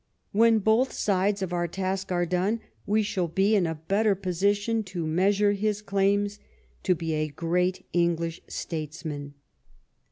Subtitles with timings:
[0.31, 4.81] When both sides of our task are done we shall be in a better position
[4.85, 6.39] to measure his claims
[6.81, 9.35] to be a great English statesman.